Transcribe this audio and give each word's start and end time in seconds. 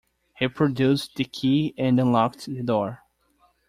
He 0.39 0.47
produced 0.47 1.13
the 1.15 1.25
key 1.25 1.75
and 1.77 1.99
unlocked 1.99 2.47
the 2.47 2.63
door. 2.63 3.03